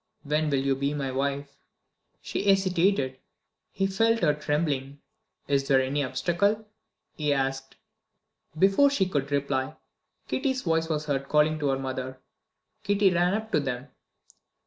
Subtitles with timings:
[0.23, 1.59] "When will you be my wife?"
[2.23, 3.19] She hesitated;
[3.71, 4.99] he felt her trembling.
[5.47, 6.67] "Is there any obstacle?"
[7.13, 7.75] he asked.
[8.57, 9.75] Before she could reply,
[10.27, 12.19] Kitty's voice was heard calling to her mother
[12.81, 13.89] Kitty ran up to them.